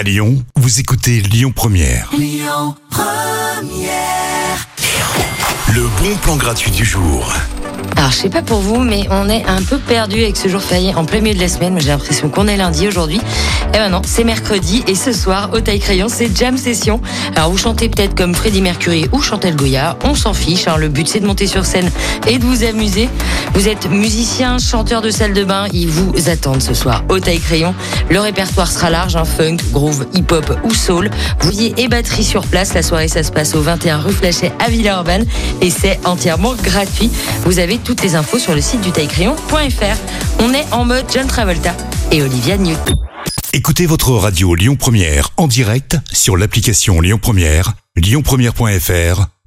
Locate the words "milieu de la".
11.20-11.48